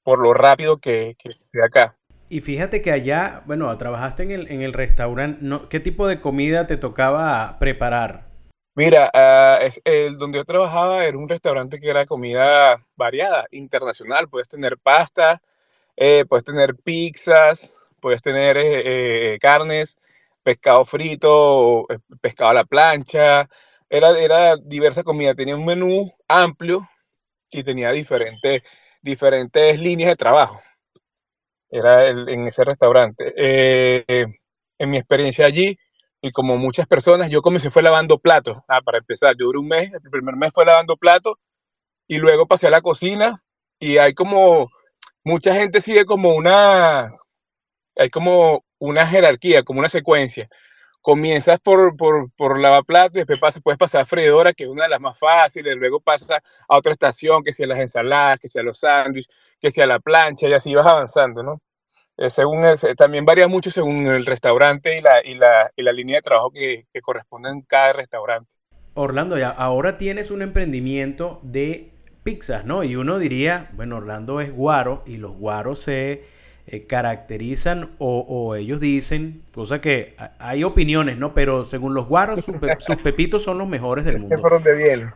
por 0.03 0.19
lo 0.19 0.35
rápido 0.35 0.79
que, 0.79 1.15
que 1.19 1.31
estoy 1.31 1.63
acá. 1.63 1.97
Y 2.29 2.41
fíjate 2.41 2.81
que 2.81 2.91
allá, 2.91 3.43
bueno, 3.47 3.77
trabajaste 3.77 4.23
en 4.23 4.31
el, 4.31 4.51
en 4.51 4.63
el 4.63 4.73
restaurante, 4.73 5.45
¿qué 5.69 5.79
tipo 5.79 6.09
de 6.09 6.21
comida 6.21 6.67
te 6.67 6.77
tocaba 6.77 7.59
preparar? 7.59 8.34
Mira, 8.77 9.09
ah, 9.15 9.61
el, 9.85 10.19
donde 10.19 10.39
yo 10.39 10.45
trabajaba 10.45 11.05
era 11.05 11.17
un 11.17 11.29
restaurante 11.29 11.79
que 11.79 11.89
era 11.91 12.07
comida 12.07 12.85
variada, 12.97 13.47
internacional. 13.53 14.29
Puedes 14.29 14.49
tener 14.49 14.79
pasta, 14.79 15.41
eh, 15.97 16.25
puedes 16.29 16.45
tener 16.45 16.77
pizzas, 16.77 17.87
puedes 18.01 18.23
tener 18.23 18.57
eh, 18.57 19.35
eh, 19.35 19.39
carnes, 19.41 19.99
pescado 20.43 20.85
frito, 20.87 21.87
pescado 22.21 22.51
a 22.51 22.55
la 22.55 22.65
plancha. 22.65 23.49
Era, 23.91 24.19
era 24.19 24.57
diversa 24.57 25.05
comida. 25.05 25.35
Tenía 25.35 25.57
un 25.57 25.65
menú 25.67 26.13
amplio 26.29 26.89
y 27.53 27.65
tenía 27.65 27.93
diferentes, 27.93 28.63
diferentes 29.03 29.79
líneas 29.81 30.11
de 30.11 30.17
trabajo. 30.17 30.63
Era 31.71 32.09
en 32.09 32.47
ese 32.47 32.65
restaurante. 32.65 33.33
en 34.79 34.91
mi 34.91 34.97
experiencia 34.99 35.47
allí, 35.47 35.77
y 36.25 36.33
como 36.33 36.57
muchas 36.57 36.87
personas, 36.87 37.29
yo 37.29 37.43
comencé 37.43 37.71
fue 37.71 37.83
lavando 37.83 38.19
platos. 38.19 38.57
Ah, 38.67 38.81
para 38.81 38.97
empezar, 38.97 39.37
yo 39.39 39.45
duré 39.45 39.59
un 39.59 39.69
mes, 39.69 39.93
el 39.93 40.11
primer 40.11 40.37
mes 40.37 40.53
fue 40.55 40.65
lavando 40.65 40.97
platos 40.97 41.35
y 42.09 42.17
luego 42.17 42.47
pasé 42.47 42.69
a 42.69 42.71
la 42.71 42.81
cocina 42.81 43.43
y 43.79 43.99
hay 43.99 44.15
como, 44.15 44.71
mucha 45.23 45.55
gente 45.55 45.83
sigue 45.83 46.07
como 46.07 46.31
una, 46.35 47.13
hay 47.97 48.09
como 48.09 48.65
una 48.79 49.07
jerarquía, 49.07 49.65
como 49.65 49.81
una 49.81 49.91
secuencia. 49.91 50.49
Comienzas 51.03 51.61
por, 51.61 51.95
por, 51.95 52.33
por 52.39 52.59
lavaplatos, 52.59 53.13
después 53.17 53.39
pasas, 53.39 53.63
puedes 53.63 53.79
pasar 53.79 54.01
a 54.03 54.07
freidora, 54.07 54.55
que 54.55 54.65
es 54.65 54.71
una 54.71 54.85
de 54.85 54.91
las 54.91 55.03
más 55.03 55.19
fáciles, 55.19 55.77
luego 55.77 56.01
pasas 56.01 56.31
a 56.67 56.79
otra 56.79 56.93
estación, 56.93 57.45
que 57.45 57.53
sea 57.53 57.67
las 57.67 57.81
ensaladas, 57.81 58.41
que 58.41 58.49
sea 58.49 58.63
los 58.63 58.79
sándwiches, 58.79 59.29
que 59.61 59.71
sea 59.71 59.87
la 59.87 60.01
plancha, 60.01 60.49
y 60.49 60.55
así 60.55 60.75
vas 60.75 60.87
avanzando, 60.87 61.43
¿no? 61.43 61.61
Eh, 62.17 62.31
según 62.31 62.63
también 62.97 63.25
varía 63.25 63.49
mucho 63.49 63.71
según 63.71 64.07
el 64.07 64.25
restaurante 64.25 64.99
y 64.99 65.01
la, 65.01 65.25
y 65.25 65.35
la, 65.35 65.71
y 65.75 65.83
la 65.83 65.93
línea 65.93 66.17
de 66.17 66.23
trabajo 66.23 66.51
que, 66.51 66.87
que, 66.93 67.01
corresponde 67.01 67.51
en 67.51 67.63
cada 67.63 67.93
restaurante. 67.93 68.55
Orlando, 68.95 69.37
ya 69.37 69.51
ahora 69.51 69.99
tienes 69.99 70.31
un 70.31 70.43
emprendimiento 70.43 71.41
de 71.43 71.93
pizzas, 72.23 72.65
¿no? 72.65 72.85
Y 72.85 72.95
uno 72.95 73.19
diría, 73.19 73.71
bueno, 73.73 73.97
Orlando 73.97 74.41
es 74.41 74.53
guaro 74.53 75.03
y 75.07 75.17
los 75.17 75.37
guaros 75.37 75.81
se 75.81 76.25
eh, 76.67 76.87
caracterizan 76.87 77.91
o, 77.99 78.55
ellos 78.57 78.81
dicen, 78.81 79.43
cosa 79.53 79.83
que 79.83 80.17
hay 80.39 80.65
opiniones, 80.65 81.19
¿no? 81.19 81.35
Pero 81.35 81.67
según 81.67 81.93
los 81.93 82.09
guaros, 82.09 82.45
sus, 82.79 82.97
pepitos 83.03 83.43
son 83.43 83.59
los 83.59 83.69
mejores 83.69 84.07
del 84.07 84.19
mundo. 84.21 84.37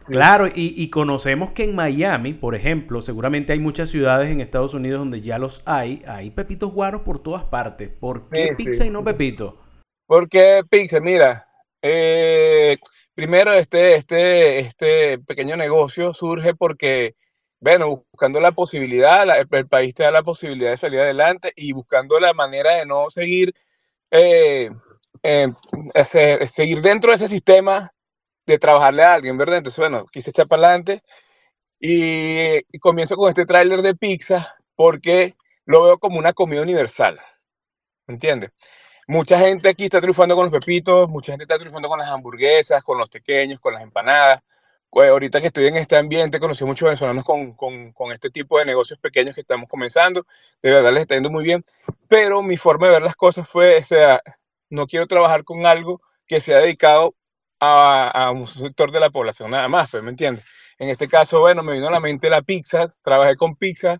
Claro, 0.06 0.46
y, 0.54 0.90
conocemos 0.90 1.52
que 1.52 1.64
en 1.64 1.74
Miami, 1.74 2.34
por 2.34 2.54
ejemplo, 2.54 3.00
seguramente 3.00 3.54
hay 3.54 3.60
muchas 3.60 3.88
ciudades 3.88 4.30
en 4.30 4.42
Estados 4.42 4.74
Unidos 4.74 4.98
donde 4.98 5.22
ya 5.22 5.38
los 5.38 5.62
hay, 5.64 6.02
hay 6.06 6.30
pepitos 6.30 6.70
guaros 6.70 7.00
por 7.00 7.22
todas 7.22 7.44
partes. 7.44 7.88
¿Por 7.88 8.28
qué 8.28 8.54
pizza 8.54 8.84
y 8.84 8.90
no 8.90 9.02
pepito? 9.02 9.58
Porque 10.06 10.62
pizza, 10.68 11.00
mira, 11.00 11.46
eh, 11.80 12.76
primero 13.14 13.52
este, 13.54 13.94
este, 13.94 14.58
este 14.58 15.18
pequeño 15.18 15.56
negocio 15.56 16.12
surge 16.12 16.54
porque 16.54 17.14
bueno, 17.60 18.04
buscando 18.12 18.40
la 18.40 18.52
posibilidad, 18.52 19.24
el, 19.38 19.68
país 19.68 19.94
te 19.94 20.04
da 20.04 20.10
la 20.10 20.22
posibilidad 20.22 20.70
de 20.70 20.76
salir 20.76 21.00
adelante 21.00 21.52
y 21.56 21.72
buscando 21.72 22.20
la 22.20 22.32
manera 22.34 22.76
de 22.76 22.86
no 22.86 23.10
seguir, 23.10 23.54
eh, 24.10 24.70
eh, 25.22 25.48
seguir 26.46 26.82
dentro 26.82 27.10
de 27.10 27.16
ese 27.16 27.28
sistema 27.28 27.92
de 28.46 28.58
trabajarle 28.58 29.04
a 29.04 29.14
alguien, 29.14 29.38
¿verdad? 29.38 29.58
Entonces, 29.58 29.78
bueno, 29.78 30.06
quise 30.06 30.30
echar 30.30 30.48
para 30.48 30.68
adelante 30.68 31.00
Y, 31.80 32.62
comienzo 32.80 33.16
con 33.16 33.30
este 33.30 33.46
tráiler 33.46 33.82
de 33.82 33.94
pizza 33.96 34.56
porque 34.76 35.36
lo 35.66 35.82
veo 35.84 35.98
como 35.98 36.18
una 36.18 36.32
comida 36.34 36.62
universal. 36.62 37.20
¿Me 38.06 38.14
entiendes? 38.14 38.50
Mucha 39.08 39.38
gente 39.38 39.68
aquí 39.70 39.84
está 39.84 40.00
triunfando 40.00 40.36
con 40.36 40.46
los 40.46 40.52
pepitos, 40.52 41.08
mucha 41.08 41.32
gente 41.32 41.44
está 41.44 41.58
triunfando 41.58 41.88
con 41.88 41.98
las 41.98 42.08
hamburguesas, 42.10 42.84
con 42.84 42.98
los 42.98 43.08
pequeños, 43.10 43.60
con 43.60 43.74
las 43.74 43.82
empanadas. 43.82 44.42
Pues 44.90 45.10
ahorita 45.10 45.40
que 45.40 45.48
estoy 45.48 45.66
en 45.66 45.76
este 45.76 45.96
ambiente, 45.96 46.40
conocí 46.40 46.64
muchos 46.64 46.86
venezolanos 46.86 47.24
con, 47.24 47.52
con, 47.52 47.92
con, 47.92 48.12
este 48.12 48.30
tipo 48.30 48.58
de 48.58 48.64
negocios 48.64 48.98
pequeños 48.98 49.34
que 49.34 49.42
estamos 49.42 49.68
comenzando. 49.68 50.26
De 50.62 50.70
verdad 50.70 50.92
les 50.92 51.02
está 51.02 51.14
yendo 51.14 51.30
muy 51.30 51.44
bien. 51.44 51.64
Pero 52.08 52.42
mi 52.42 52.56
forma 52.56 52.86
de 52.86 52.94
ver 52.94 53.02
las 53.02 53.16
cosas 53.16 53.48
fue, 53.48 53.78
o 53.78 53.84
sea, 53.84 54.22
no 54.70 54.86
quiero 54.86 55.06
trabajar 55.06 55.44
con 55.44 55.66
algo 55.66 56.00
que 56.26 56.40
sea 56.40 56.58
dedicado 56.58 57.14
a, 57.60 58.08
a 58.08 58.30
un 58.30 58.46
sector 58.46 58.90
de 58.90 59.00
la 59.00 59.10
población 59.10 59.50
nada 59.50 59.68
más, 59.68 59.90
pues, 59.90 60.02
¿me 60.02 60.10
entiendes? 60.10 60.44
En 60.78 60.88
este 60.90 61.08
caso, 61.08 61.40
bueno, 61.40 61.62
me 61.62 61.74
vino 61.74 61.88
a 61.88 61.90
la 61.90 62.00
mente 62.00 62.30
la 62.30 62.42
pizza, 62.42 62.94
trabajé 63.02 63.36
con 63.36 63.56
pizza 63.56 63.98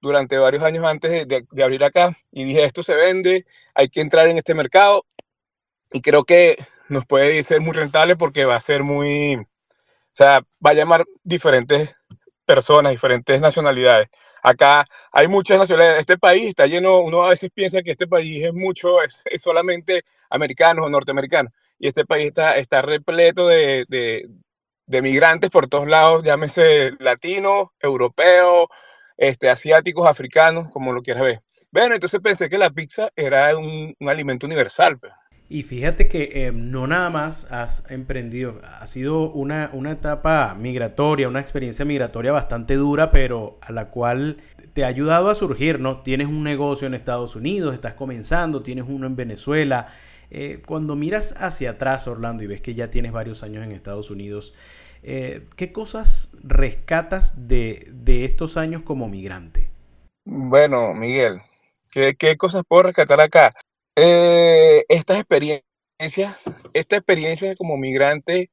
durante 0.00 0.38
varios 0.38 0.62
años 0.62 0.84
antes 0.84 1.10
de, 1.10 1.46
de, 1.50 1.62
abrir 1.62 1.84
acá 1.84 2.16
y 2.30 2.44
dije, 2.44 2.64
esto 2.64 2.82
se 2.82 2.94
vende, 2.94 3.46
hay 3.74 3.88
que 3.88 4.00
entrar 4.00 4.28
en 4.28 4.38
este 4.38 4.54
mercado 4.54 5.04
y 5.92 6.00
creo 6.00 6.24
que 6.24 6.56
nos 6.88 7.04
puede 7.04 7.42
ser 7.42 7.60
muy 7.60 7.72
rentable 7.72 8.16
porque 8.16 8.44
va 8.44 8.56
a 8.56 8.60
ser 8.60 8.84
muy, 8.84 9.46
sea, 10.18 10.42
va 10.64 10.70
a 10.70 10.74
llamar 10.74 11.04
diferentes 11.22 11.94
personas, 12.44 12.92
diferentes 12.92 13.40
nacionalidades. 13.40 14.08
Acá 14.42 14.84
hay 15.12 15.28
muchas 15.28 15.58
nacionalidades. 15.58 16.00
Este 16.00 16.18
país 16.18 16.48
está 16.48 16.66
lleno, 16.66 17.00
uno 17.00 17.22
a 17.22 17.30
veces 17.30 17.50
piensa 17.52 17.82
que 17.82 17.92
este 17.92 18.06
país 18.06 18.44
es 18.44 18.54
mucho, 18.54 19.02
es, 19.02 19.22
solamente 19.42 20.04
americanos 20.30 20.86
o 20.86 20.90
norteamericanos. 20.90 21.52
Y 21.78 21.88
este 21.88 22.04
país 22.04 22.28
está, 22.28 22.56
está 22.56 22.82
repleto 22.82 23.48
de, 23.48 23.84
de, 23.88 25.02
migrantes 25.02 25.50
por 25.50 25.68
todos 25.68 25.86
lados, 25.86 26.24
llámese 26.24 26.92
latinos, 26.98 27.68
europeos, 27.80 28.68
este, 29.16 29.50
asiáticos, 29.50 30.06
africanos, 30.06 30.70
como 30.70 30.92
lo 30.92 31.02
quieras 31.02 31.22
ver. 31.22 31.42
Bueno, 31.70 31.94
entonces 31.94 32.20
pensé 32.20 32.48
que 32.48 32.58
la 32.58 32.70
pizza 32.70 33.10
era 33.14 33.56
un, 33.56 33.94
alimento 34.08 34.46
universal. 34.46 34.98
Pues. 34.98 35.12
Y 35.50 35.62
fíjate 35.62 36.08
que 36.08 36.28
eh, 36.32 36.52
no 36.52 36.86
nada 36.86 37.08
más 37.08 37.50
has 37.50 37.82
emprendido, 37.90 38.60
ha 38.62 38.86
sido 38.86 39.30
una, 39.30 39.70
una 39.72 39.92
etapa 39.92 40.54
migratoria, 40.54 41.26
una 41.26 41.40
experiencia 41.40 41.86
migratoria 41.86 42.32
bastante 42.32 42.74
dura, 42.74 43.10
pero 43.10 43.58
a 43.62 43.72
la 43.72 43.88
cual 43.88 44.36
te 44.74 44.84
ha 44.84 44.88
ayudado 44.88 45.30
a 45.30 45.34
surgir, 45.34 45.80
¿no? 45.80 46.02
Tienes 46.02 46.26
un 46.26 46.42
negocio 46.42 46.86
en 46.86 46.92
Estados 46.92 47.34
Unidos, 47.34 47.72
estás 47.72 47.94
comenzando, 47.94 48.62
tienes 48.62 48.84
uno 48.86 49.06
en 49.06 49.16
Venezuela, 49.16 49.88
eh, 50.30 50.62
cuando 50.66 50.96
miras 50.96 51.34
hacia 51.40 51.70
atrás, 51.70 52.06
Orlando, 52.06 52.44
y 52.44 52.46
ves 52.46 52.60
que 52.60 52.74
ya 52.74 52.90
tienes 52.90 53.12
varios 53.12 53.42
años 53.42 53.64
en 53.64 53.72
Estados 53.72 54.10
Unidos, 54.10 54.54
eh, 55.02 55.46
¿qué 55.56 55.72
cosas 55.72 56.36
rescatas 56.42 57.48
de, 57.48 57.88
de, 57.90 58.26
estos 58.26 58.58
años 58.58 58.82
como 58.82 59.08
migrante? 59.08 59.70
Bueno, 60.26 60.92
Miguel, 60.92 61.40
¿qué, 61.90 62.14
qué 62.18 62.36
cosas 62.36 62.64
puedo 62.68 62.82
rescatar 62.82 63.20
acá? 63.22 63.50
Eh, 64.00 64.84
estas 64.88 65.18
experiencias, 65.18 66.36
esta 66.72 66.96
experiencia 66.96 67.56
como 67.56 67.76
migrante 67.76 68.52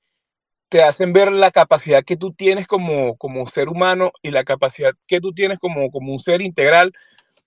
te 0.69 0.81
hacen 0.81 1.13
ver 1.13 1.31
la 1.31 1.51
capacidad 1.51 2.03
que 2.03 2.17
tú 2.17 2.33
tienes 2.33 2.65
como, 2.65 3.15
como 3.17 3.47
ser 3.47 3.69
humano 3.69 4.11
y 4.23 4.31
la 4.31 4.43
capacidad 4.43 4.93
que 5.07 5.21
tú 5.21 5.33
tienes 5.33 5.59
como, 5.59 5.91
como 5.91 6.13
un 6.13 6.19
ser 6.19 6.41
integral 6.41 6.91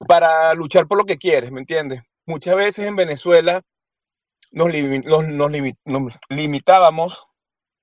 para 0.06 0.54
luchar 0.54 0.86
por 0.86 0.96
lo 0.96 1.06
que 1.06 1.18
quieres, 1.18 1.50
¿me 1.50 1.58
entiendes? 1.58 2.02
Muchas 2.24 2.54
veces 2.54 2.86
en 2.86 2.94
Venezuela 2.94 3.62
nos, 4.52 4.68
nos, 5.84 6.18
limitábamos, 6.28 7.24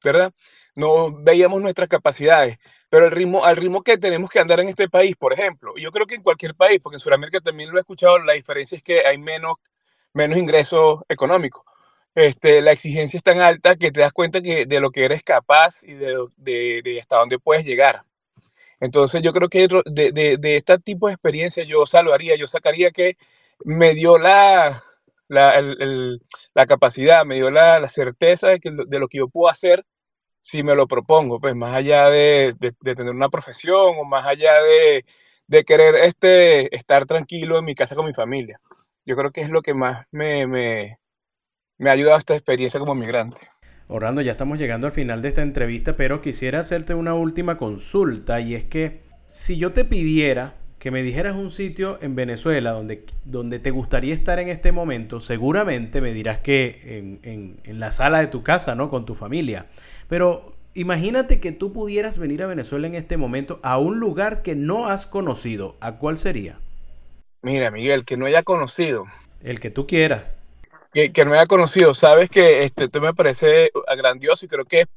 ¿verdad? 0.02 0.32
No 0.76 1.12
veíamos 1.12 1.62
nuestras 1.62 1.90
capacidades, 1.90 2.58
pero 2.90 3.08
el 3.08 3.12
ritmo, 3.12 3.44
al 3.44 3.58
ritmo 3.58 3.84
que 3.84 3.98
tenemos 3.98 4.30
que 4.30 4.40
andar 4.40 4.62
en 4.62 4.70
este 4.70 4.88
país, 4.88 5.18
por 5.18 5.34
ejemplo, 5.34 5.74
yo 5.76 5.92
creo 5.92 6.06
que 6.06 6.16
en 6.16 6.24
cualquier 6.24 6.56
país, 6.56 6.80
porque 6.82 6.96
en 6.96 7.02
Sudamérica 7.02 7.42
también 7.42 7.70
lo 7.70 7.78
he 7.78 7.82
escuchado, 7.82 8.18
la 8.20 8.34
diferencia 8.34 8.78
es 8.78 8.84
que 8.84 9.06
hay 9.06 9.18
menos, 9.18 9.58
menos 10.16 10.40
ingresos 10.40 11.02
económicos. 11.10 11.64
Este, 12.16 12.62
la 12.62 12.72
exigencia 12.72 13.18
es 13.18 13.24
tan 13.24 13.42
alta 13.42 13.76
que 13.76 13.92
te 13.92 14.00
das 14.00 14.14
cuenta 14.14 14.42
que 14.42 14.66
de 14.66 14.80
lo 14.80 14.90
que 14.92 15.06
eres 15.06 15.22
capaz 15.24 15.84
y 15.84 15.94
de, 15.94 17.00
hasta 17.00 17.18
dónde 17.18 17.40
puedes 17.40 17.66
llegar. 17.66 18.04
Entonces 18.80 19.22
yo 19.22 19.34
creo 19.34 19.50
que 19.50 19.68
de, 19.86 20.40
este 20.58 20.80
tipo 20.80 21.08
de 21.08 21.14
experiencia 21.14 21.64
yo 21.66 21.86
salvaría, 21.86 22.36
yo 22.38 22.48
sacaría 22.48 22.92
que 22.92 23.18
me 23.66 23.94
dio 23.94 24.18
la, 24.18 24.84
la, 25.28 25.62
la 26.54 26.66
capacidad, 26.66 27.26
me 27.26 27.36
dio 27.36 27.52
la, 27.52 27.80
la 27.80 27.88
certeza 27.90 28.48
de, 28.50 28.60
que, 28.60 28.72
de, 28.72 29.00
lo 29.00 29.08
que 29.10 29.20
yo 29.20 29.28
puedo 29.28 29.50
hacer 29.50 29.86
si 30.42 30.64
me 30.64 30.76
lo 30.76 30.88
propongo, 30.88 31.40
pues 31.40 31.56
más 31.56 31.76
allá 31.76 32.10
de, 32.10 32.56
de 32.60 32.96
tener 32.96 33.14
una 33.14 33.30
profesión 33.30 33.96
o 33.98 34.06
más 34.06 34.26
allá 34.26 34.54
de, 34.62 35.64
querer 35.66 35.96
este, 35.96 36.74
estar 36.76 37.06
tranquilo 37.06 37.60
en 37.60 37.66
mi 37.66 37.76
casa 37.76 37.96
con 37.96 38.06
mi 38.06 38.14
familia. 38.14 38.60
Yo 39.06 39.16
creo 39.16 39.32
que 39.32 39.42
es 39.42 39.50
lo 39.50 39.62
que 39.62 39.74
más 39.74 40.08
me, 40.12 40.48
me, 40.48 40.98
me 41.78 41.90
ha 41.90 41.94
ayudado 41.94 42.18
esta 42.18 42.34
experiencia 42.36 42.80
como 42.80 42.96
migrante. 42.96 43.42
Orlando, 43.88 44.22
ya 44.22 44.32
estamos 44.32 44.58
llegando 44.58 44.88
al 44.88 44.94
final 44.94 45.22
de 45.22 45.28
esta 45.28 45.44
entrevista, 45.44 45.96
pero 45.96 46.22
quisiera 46.22 46.60
hacerte 46.60 46.96
una 46.96 47.14
última 47.14 47.58
consulta 47.58 48.40
y 48.40 48.56
es 48.56 48.64
que 48.64 49.02
si 49.28 49.58
yo 49.58 49.74
te 49.74 49.86
pidiera 49.86 50.56
que 50.80 50.90
me 50.90 51.04
dijeras 51.04 51.36
un 51.36 51.52
sitio 51.52 52.00
en 52.02 52.16
Venezuela 52.16 52.72
donde, 52.72 53.06
donde 53.26 53.60
te 53.60 53.72
gustaría 53.72 54.14
estar 54.14 54.40
en 54.40 54.50
este 54.50 54.72
momento, 54.72 55.20
seguramente 55.20 56.02
me 56.02 56.14
dirás 56.14 56.40
que 56.40 56.82
en, 56.98 57.20
en, 57.24 57.58
en, 57.64 57.80
la 57.80 57.92
sala 57.92 58.20
de 58.20 58.28
tu 58.28 58.44
casa, 58.44 58.76
¿no? 58.76 58.90
Con 58.90 59.06
tu 59.06 59.14
familia. 59.14 59.68
Pero 60.10 60.56
imagínate 60.74 61.40
que 61.40 61.52
tú 61.52 61.74
pudieras 61.74 62.18
venir 62.18 62.44
a 62.44 62.48
Venezuela 62.48 62.88
en 62.88 62.96
este 62.96 63.18
momento 63.18 63.60
a 63.64 63.78
un 63.78 64.00
lugar 64.00 64.42
que 64.42 64.56
no 64.56 64.88
has 64.88 65.08
conocido. 65.08 65.76
¿A 65.80 65.98
cuál 65.98 66.18
sería? 66.18 66.60
Mira, 67.46 67.70
Miguel, 67.70 68.06
que 68.06 68.18
no 68.18 68.26
haya 68.26 68.42
conocido. 68.42 69.06
El 69.44 69.60
que 69.60 69.70
tú 69.70 69.86
quieras. 69.86 70.24
Que, 70.92 71.14
que 71.14 71.26
no 71.26 71.34
haya 71.34 71.46
conocido. 71.46 71.94
Sabes 71.94 72.28
que 72.28 72.64
este, 72.64 72.86
esto 72.86 73.00
me 73.02 73.14
parece 73.14 73.70
grandioso 73.96 74.46
y 74.46 74.48
creo 74.48 74.66
que 74.66 74.88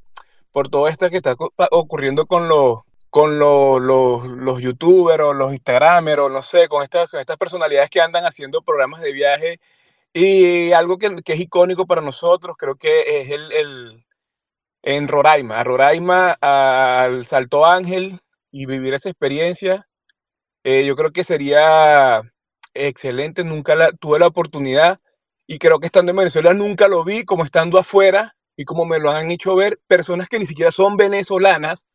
por 0.50 0.70
todo 0.70 0.88
esto 0.88 1.10
que 1.10 1.18
está 1.18 1.36
ocurriendo 1.70 2.24
con 2.24 2.48
los 2.48 2.78
con 3.10 3.38
lo, 3.38 3.78
lo, 3.78 4.26
los 4.26 4.62
youtubers 4.62 5.24
o 5.24 5.34
los 5.34 5.52
instagramers 5.52 6.22
o 6.22 6.30
no 6.30 6.42
sé, 6.42 6.68
con 6.68 6.82
estas, 6.82 7.10
con 7.10 7.20
estas 7.20 7.36
personalidades 7.36 7.90
que 7.90 8.00
andan 8.00 8.24
haciendo 8.24 8.62
programas 8.62 9.02
de 9.02 9.12
viaje. 9.12 9.60
Y 10.14 10.72
algo 10.72 10.96
que, 10.96 11.22
que 11.22 11.34
es 11.34 11.40
icónico 11.40 11.86
para 11.86 12.00
nosotros, 12.00 12.56
creo 12.56 12.76
que 12.76 13.20
es 13.20 13.28
el, 13.28 13.52
el 13.52 14.06
en 14.82 15.06
Roraima, 15.06 15.60
a 15.60 15.64
Roraima, 15.64 16.32
al 16.40 17.26
Salto 17.26 17.66
Ángel 17.66 18.18
y 18.50 18.64
vivir 18.64 18.94
esa 18.94 19.10
experiencia, 19.10 19.86
eh, 20.64 20.86
yo 20.86 20.96
creo 20.96 21.12
que 21.12 21.24
sería 21.24 22.22
excelente. 22.86 23.44
Nunca 23.44 23.74
la, 23.74 23.92
tuve 23.92 24.18
la 24.18 24.26
oportunidad 24.26 24.98
y 25.46 25.58
creo 25.58 25.80
que 25.80 25.86
estando 25.86 26.10
en 26.10 26.16
Venezuela 26.16 26.54
nunca 26.54 26.88
lo 26.88 27.04
vi, 27.04 27.24
como 27.24 27.44
estando 27.44 27.78
afuera 27.78 28.36
y 28.56 28.64
como 28.64 28.84
me 28.84 28.98
lo 28.98 29.10
han 29.10 29.30
hecho 29.30 29.56
ver 29.56 29.78
personas 29.86 30.28
que 30.28 30.38
ni 30.38 30.46
siquiera 30.46 30.70
son 30.70 30.96
venezolanas, 30.96 31.86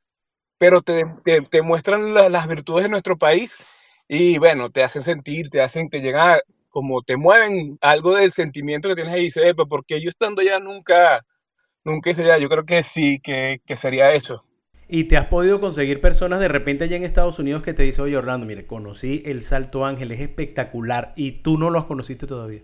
pero 0.58 0.82
te, 0.82 1.06
te, 1.26 1.42
te 1.42 1.62
muestran 1.62 2.14
la, 2.14 2.30
las 2.30 2.48
virtudes 2.48 2.84
de 2.84 2.90
nuestro 2.90 3.18
país 3.18 3.56
y 4.08 4.38
bueno, 4.38 4.70
te 4.70 4.84
hacen 4.84 5.02
sentir, 5.02 5.50
te 5.50 5.62
hacen, 5.62 5.90
te 5.90 6.02
llegan, 6.02 6.40
como 6.70 7.02
te 7.02 7.18
mueven 7.18 7.78
algo 7.82 8.16
del 8.16 8.32
sentimiento 8.32 8.90
que 8.90 8.96
tienes 8.96 9.14
ahí, 9.14 9.24
dice, 9.26 9.54
porque 9.70 10.02
yo 10.02 10.10
estando 10.10 10.42
allá 10.42 10.60
nunca, 10.60 11.26
nunca 11.84 12.12
hice 12.12 12.24
allá, 12.24 12.38
yo 12.38 12.50
creo 12.50 12.66
que 12.66 12.84
sí, 12.84 13.20
que, 13.22 13.58
que, 13.66 13.76
sería 13.76 14.14
eso. 14.14 14.46
¿Y 14.88 15.06
te 15.06 15.18
has 15.18 15.26
podido 15.26 15.62
conseguir 15.62 16.02
personas 16.02 16.40
de 16.40 16.48
repente 16.48 16.84
allá 16.84 16.98
en 16.98 17.04
Estados 17.04 17.40
Unidos 17.40 17.62
que 17.62 17.74
te 17.74 17.84
dicen, 17.84 18.06
oye 18.06 18.18
Orlando, 18.18 18.46
mire, 18.46 18.66
conocí 18.66 19.24
el 19.26 19.44
Salto 19.44 19.86
Ángel, 19.86 20.12
es 20.12 20.20
espectacular 20.20 21.14
y 21.16 21.44
tú 21.44 21.58
no 21.58 21.70
los 21.70 21.86
conociste 21.86 22.28
todavía? 22.28 22.62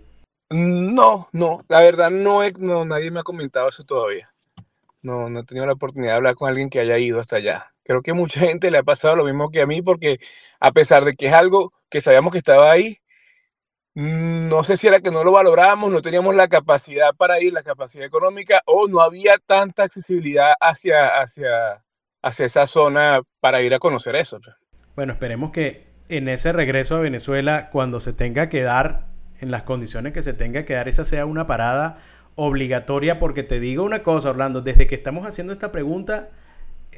No, 0.50 1.30
no, 1.32 1.64
la 1.68 1.82
verdad 1.82 2.10
no, 2.10 2.44
he, 2.44 2.52
no 2.54 2.84
nadie 2.84 3.12
me 3.12 3.20
ha 3.20 3.24
comentado 3.24 3.70
eso 3.70 3.84
todavía. 3.84 4.34
No, 5.02 5.30
no 5.30 5.40
he 5.40 5.46
tenido 5.46 5.66
la 5.66 5.74
oportunidad 5.74 6.14
de 6.14 6.18
hablar 6.18 6.36
con 6.36 6.50
alguien 6.50 6.70
que 6.70 6.80
haya 6.80 6.98
ido 6.98 7.20
hasta 7.20 7.38
allá. 7.38 7.74
Creo 7.84 8.02
que 8.02 8.14
mucha 8.14 8.40
gente 8.42 8.72
le 8.72 8.80
ha 8.80 8.84
pasado 8.84 9.16
lo 9.16 9.26
mismo 9.26 9.50
que 9.52 9.62
a 9.62 9.68
mí, 9.68 9.82
porque 9.82 10.20
a 10.60 10.72
pesar 10.72 11.06
de 11.06 11.16
que 11.16 11.28
es 11.28 11.34
algo 11.34 11.74
que 11.90 12.02
sabíamos 12.02 12.32
que 12.32 12.40
estaba 12.40 12.72
ahí, 12.72 13.00
no 13.96 14.64
sé 14.64 14.78
si 14.78 14.88
era 14.88 15.02
que 15.02 15.12
no 15.12 15.24
lo 15.24 15.32
valorábamos, 15.32 15.92
no 15.92 16.02
teníamos 16.02 16.36
la 16.36 16.48
capacidad 16.48 17.14
para 17.16 17.42
ir, 17.42 17.54
la 17.54 17.64
capacidad 17.64 18.06
económica, 18.06 18.62
o 18.66 18.88
no 18.88 19.02
había 19.02 19.38
tanta 19.40 19.84
accesibilidad 19.84 20.54
hacia, 20.62 21.20
hacia, 21.20 21.84
hacia 22.22 22.46
esa 22.46 22.68
zona 22.68 23.22
para 23.40 23.62
ir 23.62 23.74
a 23.74 23.80
conocer 23.80 24.16
eso. 24.16 24.40
Pues. 24.40 24.56
Bueno, 24.96 25.14
esperemos 25.14 25.52
que 25.52 25.88
en 26.10 26.28
ese 26.28 26.52
regreso 26.52 26.96
a 26.96 27.00
Venezuela, 27.00 27.70
cuando 27.70 28.00
se 28.00 28.14
tenga 28.14 28.50
que 28.50 28.62
dar, 28.62 29.08
en 29.40 29.52
las 29.52 29.64
condiciones 29.64 30.12
que 30.12 30.22
se 30.22 30.34
tenga 30.34 30.66
que 30.66 30.74
dar, 30.74 30.88
esa 30.90 31.06
sea 31.06 31.26
una 31.26 31.46
parada 31.46 32.00
obligatoria, 32.36 33.20
porque 33.20 33.44
te 33.44 33.60
digo 33.60 33.84
una 33.84 34.04
cosa, 34.04 34.32
Orlando, 34.32 34.62
desde 34.62 34.88
que 34.88 34.96
estamos 34.96 35.26
haciendo 35.26 35.54
esta 35.54 35.72
pregunta, 35.72 36.30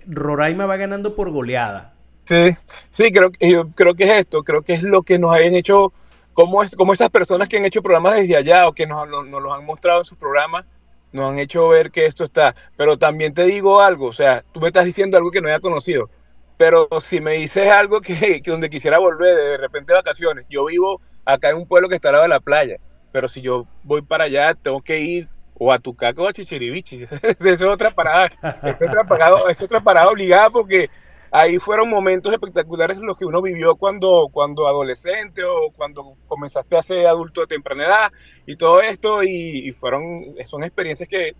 Roraima 0.08 0.66
va 0.66 0.78
ganando 0.78 1.16
por 1.16 1.32
goleada. 1.32 1.94
Sí, 2.26 2.56
sí, 2.92 3.12
creo, 3.12 3.32
yo 3.40 3.70
creo 3.72 3.96
que 3.96 4.06
es 4.06 4.12
esto, 4.12 4.44
creo 4.44 4.62
que 4.62 4.74
es 4.74 4.84
lo 4.84 5.04
que 5.04 5.20
nos 5.20 5.34
hayan 5.34 5.54
hecho, 5.54 5.92
como, 6.34 6.64
es, 6.64 6.76
como 6.76 6.94
esas 6.94 7.10
personas 7.10 7.50
que 7.50 7.58
han 7.58 7.66
hecho 7.66 7.82
programas 7.82 8.16
desde 8.16 8.38
allá 8.38 8.68
o 8.68 8.74
que 8.74 8.88
nos, 8.88 9.08
nos, 9.10 9.28
nos 9.28 9.42
los 9.42 9.54
han 9.54 9.66
mostrado 9.66 10.00
en 10.00 10.06
sus 10.06 10.18
programas, 10.18 10.68
nos 11.12 11.32
han 11.32 11.40
hecho 11.40 11.68
ver 11.70 11.92
que 11.92 12.06
esto 12.06 12.24
está. 12.24 12.56
Pero 12.78 12.98
también 12.98 13.34
te 13.34 13.46
digo 13.46 13.82
algo, 13.82 14.08
o 14.08 14.14
sea, 14.14 14.44
tú 14.52 14.60
me 14.60 14.68
estás 14.68 14.86
diciendo 14.86 15.18
algo 15.18 15.32
que 15.32 15.42
no 15.42 15.48
había 15.48 15.60
conocido, 15.60 16.10
pero 16.58 16.88
si 17.04 17.22
me 17.22 17.34
dices 17.34 17.70
algo 17.70 18.02
que, 18.02 18.42
donde 18.46 18.70
quisiera 18.70 19.00
volver 19.00 19.36
de 19.36 19.58
repente 19.58 19.94
vacaciones, 19.94 20.46
yo 20.50 20.66
vivo 20.66 21.02
acá 21.26 21.50
en 21.50 21.58
un 21.58 21.68
pueblo 21.68 21.90
que 21.90 21.96
está 21.96 22.10
al 22.10 22.14
lado 22.14 22.24
de 22.24 22.30
la 22.30 22.40
playa, 22.40 22.78
pero 23.12 23.28
si 23.28 23.42
yo 23.42 23.66
voy 23.84 24.02
para 24.02 24.26
allá, 24.26 24.54
tengo 24.54 24.82
que 24.82 25.00
ir 25.00 25.30
o 25.64 25.72
a 25.72 25.80
Tucaco 25.80 26.24
o 26.24 26.28
a 26.28 26.34
Chichiribichi. 26.34 27.04
Esa 27.22 27.50
es 27.50 27.62
otra 27.62 27.92
parada, 27.92 28.32
es 28.64 28.76
otra 28.76 29.04
parada, 29.04 29.42
es 29.50 29.62
otra 29.62 29.80
parada 29.80 30.10
obligada 30.10 30.50
porque 30.50 30.90
ahí 31.32 31.58
fueron 31.58 31.90
momentos 31.90 32.34
espectaculares 32.34 32.98
los 32.98 33.18
que 33.18 33.26
uno 33.26 33.42
vivió 33.42 33.76
cuando, 33.76 34.28
cuando 34.32 34.68
adolescente 34.68 35.44
o 35.44 35.72
cuando 35.76 36.16
comenzaste 36.28 36.78
a 36.78 36.84
ser 36.84 37.08
adulto 37.08 37.42
de 37.42 37.48
temprana 37.48 37.86
edad 37.86 38.12
y 38.46 38.58
todo 38.58 38.82
esto 38.82 39.24
y, 39.24 39.72
fueron, 39.72 40.36
son 40.46 40.64
experiencias 40.64 41.08
que, 41.08 41.34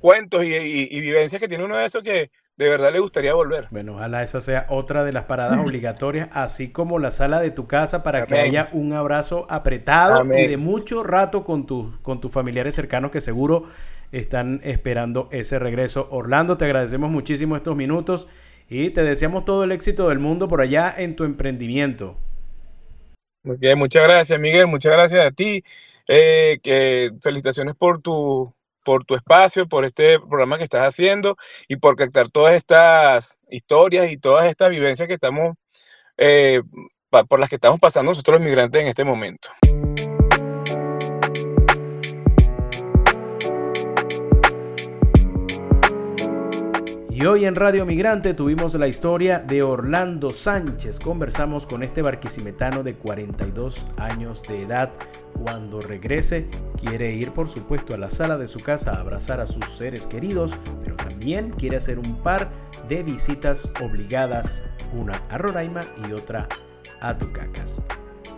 cuentos 0.00 0.44
y, 0.44 1.00
vivencias 1.00 1.40
que 1.40 1.48
tiene 1.48 1.64
uno 1.64 1.76
de 1.76 1.84
esos 1.84 2.02
que 2.02 2.30
de 2.56 2.68
verdad 2.68 2.92
le 2.92 3.00
gustaría 3.00 3.34
volver. 3.34 3.66
Bueno, 3.70 3.94
ojalá 3.96 4.22
esa 4.22 4.40
sea 4.40 4.66
otra 4.70 5.02
de 5.02 5.12
las 5.12 5.24
paradas 5.24 5.58
obligatorias, 5.58 6.28
así 6.32 6.70
como 6.70 6.98
la 6.98 7.10
sala 7.10 7.40
de 7.40 7.50
tu 7.50 7.66
casa 7.66 8.02
para 8.02 8.26
que 8.26 8.38
haya 8.38 8.68
un 8.72 8.92
abrazo 8.92 9.46
apretado 9.50 10.24
y 10.24 10.46
de 10.46 10.56
mucho 10.56 11.02
rato 11.02 11.44
con, 11.44 11.64
con 11.64 12.20
tus 12.20 12.30
familiares 12.30 12.76
cercanos 12.76 13.10
que 13.10 13.20
seguro 13.20 13.64
están 14.12 14.60
esperando 14.62 15.28
ese 15.32 15.58
regreso. 15.58 16.06
Orlando, 16.12 16.56
te 16.56 16.64
agradecemos 16.64 17.10
muchísimo 17.10 17.56
estos 17.56 17.74
minutos 17.74 18.28
y 18.68 18.90
te 18.90 19.02
deseamos 19.02 19.44
todo 19.44 19.64
el 19.64 19.72
éxito 19.72 20.08
del 20.08 20.18
mundo 20.18 20.48
por 20.48 20.60
allá 20.60 20.94
en 20.96 21.16
tu 21.16 21.24
emprendimiento. 21.24 22.16
muchas 23.42 24.02
gracias, 24.02 24.38
Miguel. 24.38 24.66
Muchas 24.66 24.92
gracias 24.92 25.26
a 25.26 25.30
ti. 25.30 25.62
Eh, 26.06 26.58
que 26.62 27.12
felicitaciones 27.22 27.74
por 27.76 28.02
tu, 28.02 28.54
por 28.84 29.04
tu 29.04 29.14
espacio, 29.14 29.66
por 29.66 29.84
este 29.84 30.18
programa 30.20 30.58
que 30.58 30.64
estás 30.64 30.82
haciendo 30.82 31.36
y 31.66 31.76
por 31.76 31.96
captar 31.96 32.28
todas 32.28 32.54
estas 32.54 33.38
historias 33.48 34.12
y 34.12 34.18
todas 34.18 34.44
estas 34.46 34.70
vivencias 34.70 35.08
que 35.08 35.14
estamos, 35.14 35.56
eh, 36.18 36.62
por 37.28 37.40
las 37.40 37.48
que 37.48 37.56
estamos 37.56 37.80
pasando 37.80 38.10
nosotros 38.10 38.38
los 38.38 38.46
migrantes 38.46 38.82
en 38.82 38.88
este 38.88 39.04
momento. 39.04 39.48
Hoy 47.26 47.46
en 47.46 47.54
Radio 47.54 47.86
Migrante 47.86 48.34
tuvimos 48.34 48.74
la 48.74 48.86
historia 48.86 49.38
de 49.38 49.62
Orlando 49.62 50.34
Sánchez. 50.34 50.98
Conversamos 51.00 51.66
con 51.66 51.82
este 51.82 52.02
barquisimetano 52.02 52.82
de 52.82 52.96
42 52.96 53.86
años 53.96 54.42
de 54.42 54.62
edad. 54.62 54.92
Cuando 55.42 55.80
regrese, 55.80 56.50
quiere 56.78 57.12
ir 57.12 57.32
por 57.32 57.48
supuesto 57.48 57.94
a 57.94 57.98
la 57.98 58.10
sala 58.10 58.36
de 58.36 58.46
su 58.46 58.60
casa 58.60 58.92
a 58.92 59.00
abrazar 59.00 59.40
a 59.40 59.46
sus 59.46 59.64
seres 59.70 60.06
queridos, 60.06 60.54
pero 60.82 60.96
también 60.96 61.50
quiere 61.50 61.76
hacer 61.76 61.98
un 61.98 62.22
par 62.22 62.50
de 62.88 63.02
visitas 63.02 63.72
obligadas, 63.80 64.64
una 64.92 65.22
a 65.30 65.38
Roraima 65.38 65.86
y 66.06 66.12
otra 66.12 66.46
a 67.00 67.16
Tucacas. 67.16 67.80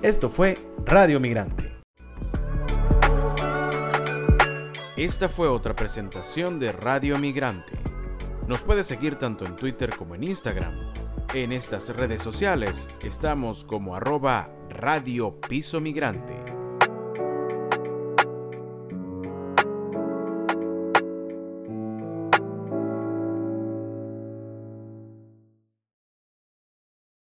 Esto 0.03 0.29
fue 0.29 0.59
Radio 0.85 1.19
Migrante. 1.19 1.73
Esta 4.97 5.29
fue 5.29 5.49
otra 5.49 5.75
presentación 5.75 6.61
de 6.61 6.71
Radio 6.71 7.19
Migrante. 7.19 7.96
Nos 8.49 8.63
puedes 8.63 8.87
seguir 8.87 9.17
tanto 9.17 9.45
en 9.45 9.57
Twitter 9.57 9.97
como 9.97 10.15
en 10.15 10.23
Instagram. 10.23 10.73
En 11.35 11.51
estas 11.51 11.95
redes 11.97 12.23
sociales 12.23 12.89
estamos 13.03 13.65
como 13.65 13.97
arroba 13.97 14.49
Radio 14.71 15.41
Piso 15.41 15.81
Migrante. 15.81 16.56